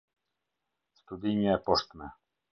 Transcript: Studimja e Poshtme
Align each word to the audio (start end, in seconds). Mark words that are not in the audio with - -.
Studimja 1.01 1.53
e 1.53 1.61
Poshtme 1.65 2.09